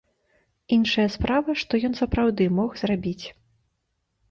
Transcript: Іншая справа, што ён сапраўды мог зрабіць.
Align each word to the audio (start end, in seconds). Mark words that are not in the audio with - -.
Іншая 0.77 1.05
справа, 1.15 1.51
што 1.65 1.73
ён 1.91 1.99
сапраўды 2.01 2.49
мог 2.59 2.69
зрабіць. 2.85 3.25